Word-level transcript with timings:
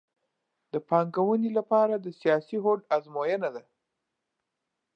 د 0.73 0.75
پانګونې 0.87 1.49
لپاره 1.57 1.93
د 1.97 2.07
سیاسي 2.19 2.57
هوډ 2.63 2.79
ازموینه 2.95 3.49
ده 3.55 3.63